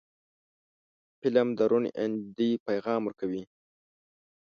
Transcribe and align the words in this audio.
فلم 1.19 1.47
د 1.57 1.59
روڼ 1.71 1.83
اندۍ 2.03 2.51
پیغام 2.67 3.01
ورکوي 3.05 3.43